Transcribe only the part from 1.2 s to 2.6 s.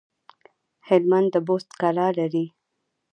د بست کلا لري